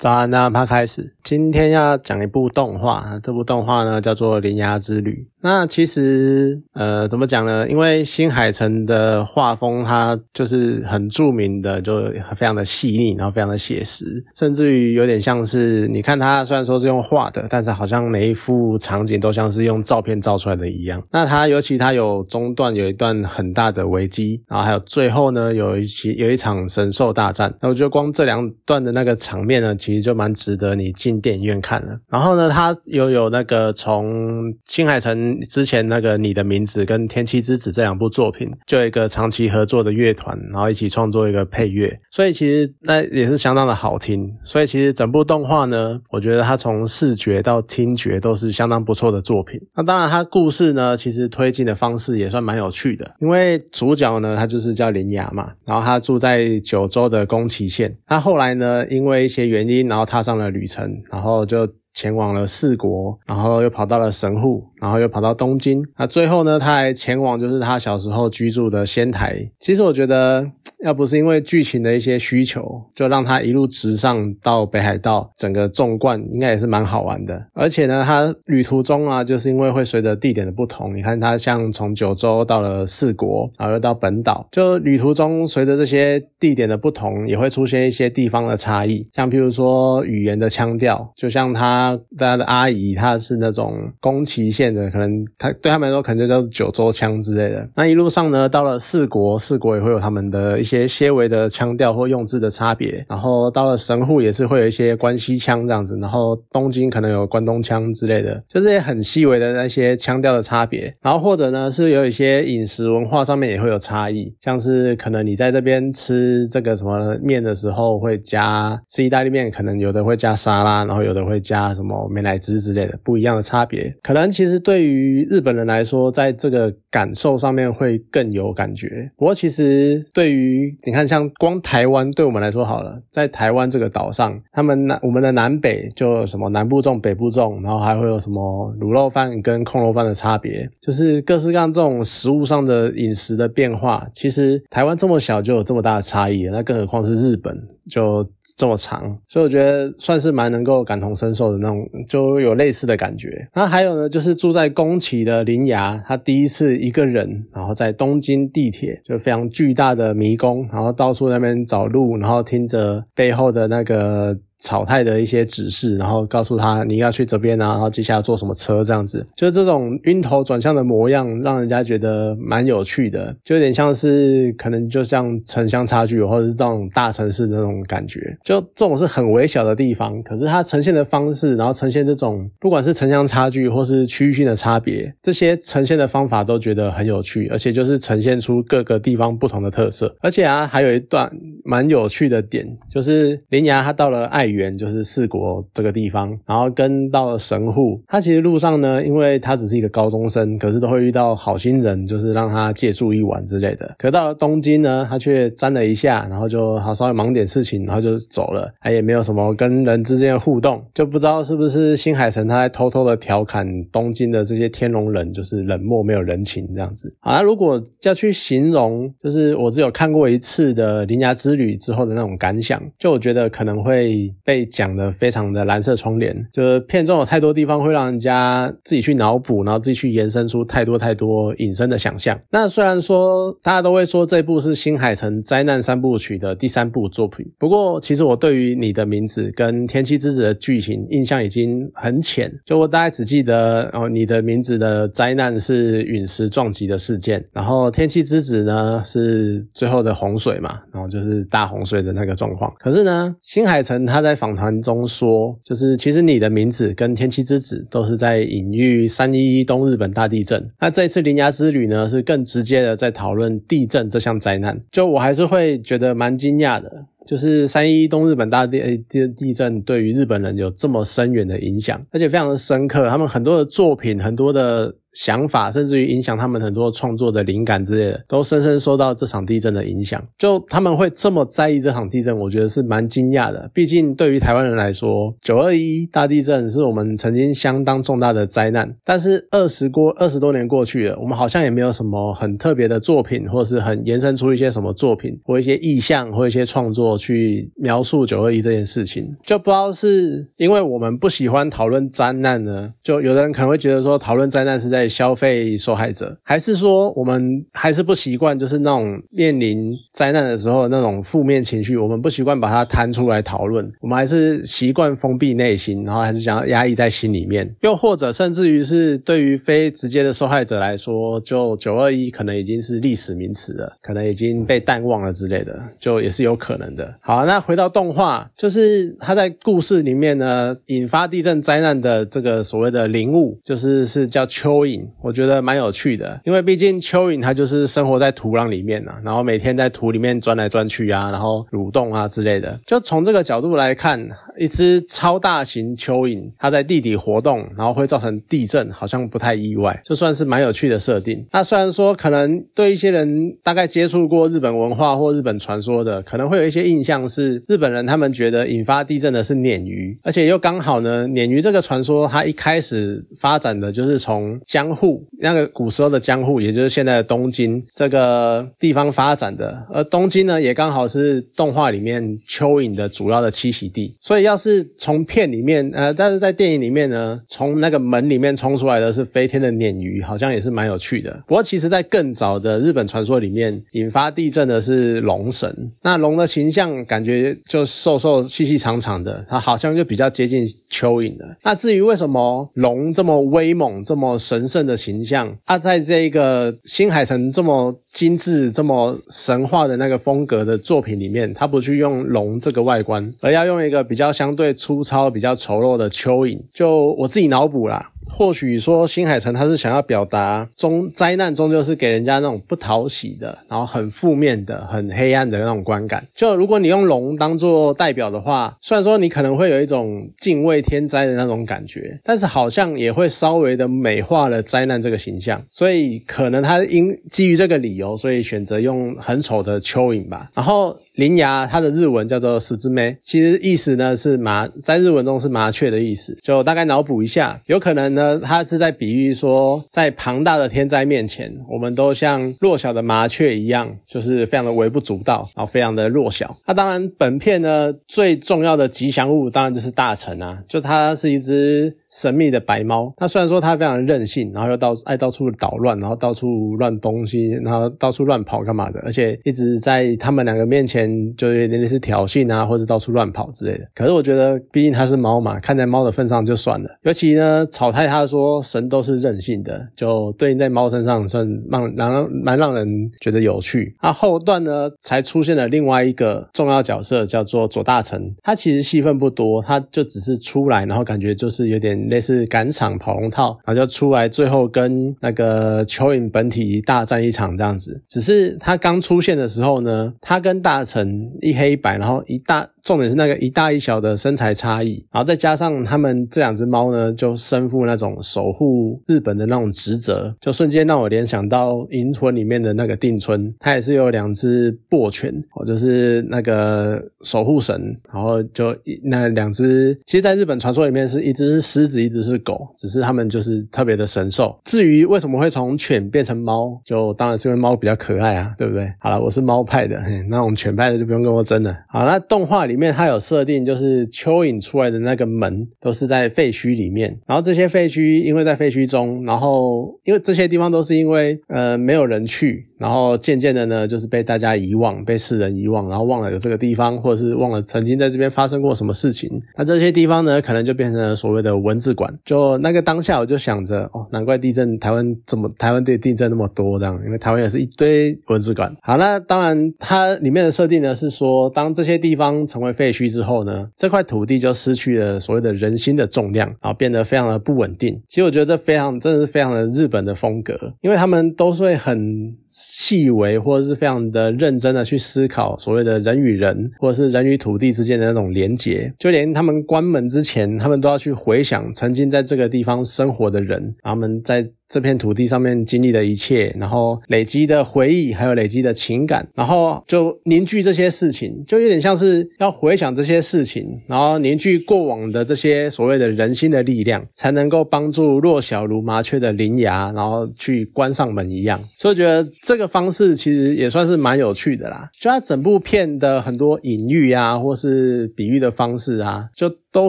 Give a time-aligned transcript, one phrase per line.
[0.00, 1.12] 早安，那趴开始。
[1.22, 5.12] 今天要讲一部动画，这部动画呢叫做《铃芽之旅》。
[5.42, 7.68] 那其实，呃，怎么讲呢？
[7.68, 21.02] 因为新海诚的画风，它就是很著名的，就非常的细腻，然后非常的写实，甚至于有点像是你看它虽然说是用画的，但是好像每一幅场景都像是用照片照出来的一样。
[21.12, 27.54] 那它尤其它有中段有一段很大的危机，然后还有最后呢有一期有一场神兽大战。
[27.60, 32.00] 那我觉得光这两段的那个场面呢，其其实就蛮值得你进电影院看的。
[32.08, 35.38] 然后呢，它又有那个从新海诚。
[35.50, 44.30] 之前那个你的名字跟天气之子这两部作品，就一个长期合作的乐团，然后一起创作一个配乐，所以其实那也是相当的好听。
[44.44, 49.60] 所以其实整部动画呢，我觉得它从视觉到听觉都是相当不错的作品。
[49.74, 61.68] 那当然，它故事呢，其实推进的方式也算蛮有趣的，因为主角呢，他就是叫林雅嘛，然后他住在九州的宫崎县，他后来呢，因为一些原因，然后踏上了旅程，然后就。
[61.92, 65.84] 前往了四国，然后又跑到了神户，然后又跑到东京。
[65.98, 69.50] 那最后呢，他还前往就是他小时候居住的仙台。
[69.58, 70.46] 其实我觉得，
[70.84, 77.46] 要不是因为剧情的一些需求，就让他一路直上到北海道，整个纵贯应该也是蛮好玩的。
[77.52, 91.79] 而且呢，他旅途中啊，就是因为会随着地点的不同，你看他像从九州到了四国，然后又到本岛，就旅途中随着这些地点的不同，也会出现一些地方的差异，像譬如说语言的腔调，就像他。
[91.80, 97.66] 他他的阿姨，她是那种宫崎县的，可能她对他们来说可能就叫九州腔之类的。
[97.74, 103.04] 那一路上呢，到了四国，四国也会有他们的一些些微的腔调或用字的差别。
[103.08, 105.96] 然后到了神户，也是会有一些关西腔这样子。
[105.98, 110.94] 然后东京可能有关东腔之类的，就这些很细微的那些腔调的差别。
[111.00, 121.69] 然后或者呢，是有一些饮食文化上面也会有差异，像是可能你在这边吃这个什么面的时候，会加吃意大利面，可能有的会加沙拉，然后有的会加。
[121.74, 129.10] 什么美乃滋之类的不一样的差别，可能其实对于日本人来说，在这个感受上面会更有感觉。
[129.16, 144.06] 不过其实对于你看，像光台湾对我们来说好了，在台湾这个岛上，他们南我们的南北就有什么南部重北部重，然后还会有什么卤肉饭跟空肉饭的差别，就是各式各样这种食物上的饮食的变化。
[144.14, 147.56] 其实台湾这么小就有这么大的差异，那更何况是日本。
[147.90, 153.48] 就这么长，所以我觉得算是蛮能够感同身受的那种，就有类似的感觉。
[153.54, 164.38] 那还有呢，就是住在宫崎的林芽，他第一次一个人，然后在东京地铁，就非常巨大的迷宫，然后到处那边找路，然后听着背后的那个。
[164.60, 191.32] 草太的一些指示，然后告诉他你要去这边啊，然后接下来坐什么车这样子，就是这种晕头转向的模样，让人家觉得蛮有趣的，就有点像是可能就像城乡差距，或者是这种大城市的那种感觉，就这种是很微小的地方，可是它呈现的方式，然后呈现这种不管是城乡差距或是区域性的差别，这些呈现的方法都觉得很有趣，而且就是呈现出各个地方不同的特色，而且啊，还有一段
[191.64, 194.49] 蛮有趣的点，就是林芽他到了爱。
[194.50, 198.00] 源就是四国这个地方，然后跟到了神户。
[198.06, 203.94] 他其实路上呢，因为他只是一个高中生，可是都会遇到好心人，就是让他借住一晚之类的。
[203.98, 208.72] 可到了东京呢，他却沾了一下，然后就好稍微忙点事情，然后就走了。
[208.80, 217.14] 他也没有什么跟人之间的互动，就不知道是不是新海诚他在偷偷的调侃东京的这些天龙人，就是冷漠没有人情这样子。
[217.20, 224.34] 啊，如果要去形容，就是我只有看过一次的《铃芽之旅》之后的那种感想，就我觉得可能会。
[224.44, 232.38] 被讲的非常的蓝色窗帘，就是片中有太多地方会让人家自己去脑补，然后自己去延伸出太多太多隐身的想象。
[232.50, 252.72] 那虽然说大家都会说这部是新海诚灾难三部曲的第三部作品，不过其实我对于你的名字跟天气之子的剧情印象已经很浅，就我大概只记得哦，你的名字的灾难是陨石撞击的事件，然后天气之子呢是最后的洪水嘛，然后就是大洪水的那个状况。
[252.78, 260.70] 可是呢，新海诚他在在访谈中说，就是其实你的名字跟天气之子都是在隐喻三一一东日本大地震。
[260.78, 264.80] 那这一次铃芽之旅呢，是更直接的在讨论地震这项灾难。
[264.92, 273.10] 就我还是会觉得蛮惊讶的，就是三一一东日本大地地地震对于日本人有这么深远的影响，而且非常的深刻。
[273.10, 274.94] 他们很多的作品，很多的。
[275.12, 280.22] 想法，甚至于影响他们很多创作的灵感之类的，都深深受到这场地震的影响。
[280.38, 283.70] 就他们会这么在意这场地震，我觉得是蛮惊讶的。
[283.74, 288.94] 毕竟对于台湾人来说，九二一大地震是我们曾经相当重大的灾难。
[289.04, 327.14] 但是二十过二十多年过去了，我们好像也没有什么很特别的作品，或是很延伸出一些什么作品或一些意象或一些创作去描述九二一这件事情，就不知道是因为我们不喜欢讨论灾难呢，就有的人可能会觉得说讨论灾难是在在消费受害者，还是说我们还是不习惯，就是那种面临灾难的时候那种负面情绪，我们不习惯把它摊出来讨论，我们还是习惯封闭内心，然后还是想要压抑在心里面，又或者甚至于是对于非直接的受害者来说，就九二一可能已经是历史名词了，可能已经被淡忘了之类的，就也是有可能的。
[327.20, 334.89] 好，那回到动画，就是他在故事里面呢，引发地震灾难的这个所谓的灵物，就是是叫蚯蚓，
[335.20, 344.28] 我觉得蛮有趣的，因为毕竟蚯蚓它就是生活在土壤里面啊，然后每天在土里面钻来钻去啊，然后蠕动啊之类的，就从这个角度来看。
[344.58, 351.46] 一只超大型蚯蚓，它在地底活动，然后会造成地震，好像不太意外，就算是蛮有趣的设定。
[351.50, 374.60] 那虽然说可能对一些人大概接触过日本文化或日本传说的，可能会有一些印象是日本人他们觉得引发地震的是鲶鱼，而且又刚好呢，鲶鱼这个传说它一开始发展的就是从江江户那个古时候的江户，也就是现在的东京这个地方发展的，而东京呢也刚好是动画里面蚯蚓的主要的栖息地，所以要。
[374.60, 381.32] 是从片里面，呃，但是在电影里面呢，从那个门里面冲出来的是飞天的鲶鱼，好像也是蛮有趣的。
[381.46, 385.74] 不过，其实，在更早的日本传说里面，引发地震的是龙神。
[386.02, 391.56] 那龙的形象感觉就瘦瘦、细细长长的，它好像就比较接近蚯蚓的。
[391.62, 404.30] 那至于为什么龙这么威猛、这么神圣的形象，他在这一个新海诚这么精致、这么神话的那个风格的作品里面，他不去用龙这个外观，而要用一个比较。
[404.30, 408.12] 相对粗糙、比较丑陋的蚯蚓，就我自己脑补啦。
[408.32, 416.26] 或许说新海诚他是想要表达，终灾难终究是给人家那种不讨喜的，然后很负面的、很黑暗的那种观感。
[416.34, 425.62] 就如果你用龙当做代表的话，虽然说你可能会有一种敬畏天灾的那种感觉，但是好像也会稍微的美化了灾难这个形象。
[425.68, 430.50] 所以可能他因基于这个理由，所以选择用很丑的蚯蚓吧。
[430.54, 436.34] 然后铃芽它的日文叫做十之妹，其实意思呢是麻，在日文中是麻雀的意思。
[436.42, 438.14] 就大概脑补一下，有可能。
[438.14, 446.56] 呢，它是在比喻说，在庞大的天灾面前，我们都像弱小的麻雀一样，就是非常的微不足道，然后非常的弱小。
[446.66, 451.94] 那当然，本片呢最重要的吉祥物当然就是大臣啊，就它是一只。
[452.10, 463.86] 神秘的白猫，它虽然说它非常任性，然后又到爱到处捣乱，然后到处乱东西，然后到处乱跑干嘛的，而且一直在他们两个面前就有点类似挑衅啊，或者到处乱跑之类的。
[463.94, 466.90] 可是我觉得，毕竟它是猫嘛，看在猫的份上就算了。
[467.02, 472.88] 尤其呢，草太他说神都是任性的，就对应在猫身上算让让蛮让人
[473.20, 473.94] 觉得有趣。
[474.02, 478.34] 那后段呢，才出现了另外一个重要角色，叫做左大臣。
[478.42, 481.99] 他其实戏份不多，他就只是出来，然后感觉就是有点。
[482.08, 488.00] 类似赶场跑龙套，然后就出来，最后跟那个蚯蚓本体大战一场这样子。
[488.08, 492.68] 只是他刚出现的时候呢，他跟大臣一黑一白，然后一大。
[492.82, 508.74] 重点是那个一大一小的身材差异，然后再加上他们这两只猫呢，就身负那种守护日本的那种职责，就瞬间让我联想到《银魂》里面的那个定村，它也是有两只破犬，哦，就是那个守护神，然后就
[509.04, 514.58] 那两只，其实在日本传说里面是一只是狮，一直是狗，只是它们就是特别的神兽。
[514.64, 518.90] 至于为什么会从犬变成猫，就当然是因为猫比较可爱啊，对不对？
[519.00, 521.76] 好了，我是猫派的，那种犬派的就不用跟我争了。
[521.88, 522.60] 好，那动画。
[522.60, 532.69] 里面它有设定，就是蚯蚓出来的那个门都是在废墟里面，然后这些废墟因为在废墟中，然后因为这些地方都是因为呃没有人去。
[532.80, 539.30] 然后渐渐的呢，就是被大家遗忘，被世人遗忘，然后忘了有这个地方，或者是忘了曾经在这边发生过什么事情。
[539.58, 542.18] 那这些地方呢，可能就变成了所谓的文字馆。
[542.24, 548.74] 就那个当下，我就想着，哦，难怪地震，台湾怎么台湾地地震那么多这样，因为台湾也是一堆文字馆。
[548.80, 558.00] 好，那当然它里面的设定呢是说，当这些地方成为废墟之后呢，这块土地就失去了所谓的人心的重量，然后变得非常的不稳定。
[558.08, 562.34] 其实我觉得这非常，真的是非常的日本的风格，因为他们都是会很。
[562.70, 574.48] 细微或者是非常的认真的去思考所谓的人与人，或者是人与土地之间的那种连结，就连他们关门之前，他们都要去回想曾经在这个地方生活的人，他们在。
[574.70, 591.60] 这片土地上面经历的一切，然后累积的回忆，还有累积的情感，然后就凝聚这些事情，就有点像是要回想这些事情，然后凝聚过往的这些所谓的人心的力量，才能够帮助弱小如麻雀的灵牙，然后去关上门一样。
[591.76, 594.88] 所以觉得这个方式其实也算是蛮有趣的啦。
[595.00, 599.88] 就它整部片的很多隐喻啊，或是比喻的方式啊，就都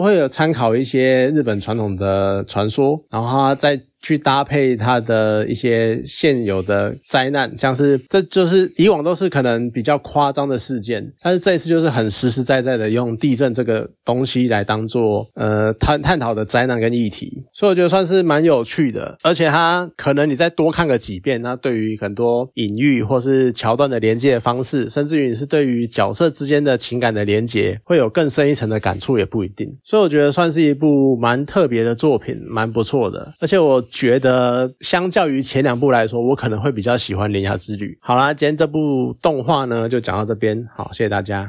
[0.00, 3.80] 会有参考一些日本传统的传说，然后他再。
[4.04, 33.80] 去搭配它的一些现有的灾难，像是这就是以往都是可能比较夸张的事件，但是这一次就是很实实在在的用地震这个东西来当做呃探探讨的灾难跟议题，所以我觉得算是蛮有趣的，而且它可能你再多看个几遍，那对于很多隐喻或是桥段的连接的方式，甚至于你是对于角色之间的情感的连接，会有更深一层的感触也不一定，所以我觉得算是一部蛮特别的作品，蛮不错的，而且我。
[33.92, 37.92] 觉得相较于前两部来说，我可能会比较喜欢《铃芽之旅》。
[38.00, 41.48] 好啦，今天这部动画呢就讲到这边，好，谢谢大家。